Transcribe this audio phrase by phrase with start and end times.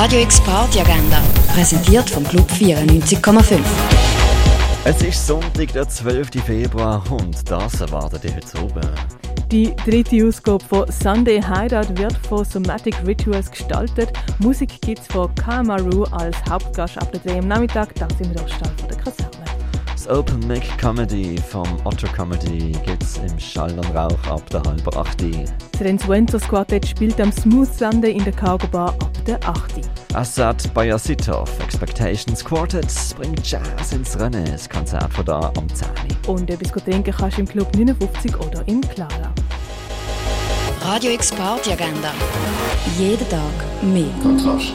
[0.00, 1.20] Radio X Party Agenda,
[1.52, 3.58] präsentiert vom Club 94,5.
[4.84, 6.40] Es ist Sonntag, der 12.
[6.46, 8.88] Februar und das erwartet ihr heute oben.
[9.50, 14.10] Die dritte Ausgabe von Sunday Hideout wird von Somatic Rituals gestaltet.
[14.38, 17.92] Musik gibt es von Kamaru als Hauptgast ab der 3 am Nachmittag.
[17.96, 19.30] Da sind wir am Stall von der Kaserne.
[19.94, 24.62] Das Open Mic Comedy vom Otter Comedy gibt es im Schall und Rauch ab der
[24.62, 25.24] halben 8.
[25.72, 29.87] Das Renzuentos Quartett spielt am Smooth Sunday in der Cargo Bar ab der 8.
[30.18, 34.46] Assad Bayasitov Expectations Quartet bringt Jazz ins Rennen.
[34.46, 35.88] Das Konzert von da am 10.
[36.26, 39.32] Und etwas trinken kannst du im Club 59 oder im Clara.
[40.82, 42.12] Radio X Party Agenda.
[42.98, 44.10] Jeden Tag mehr.
[44.20, 44.74] Kontrast.